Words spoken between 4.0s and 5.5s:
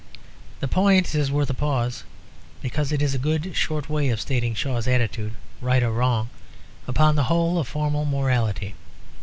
of stating Shaw's attitude,